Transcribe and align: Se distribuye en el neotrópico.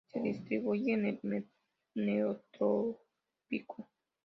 Se 0.11 0.19
distribuye 0.19 0.93
en 0.95 1.05
el 1.05 1.45
neotrópico. 1.93 3.87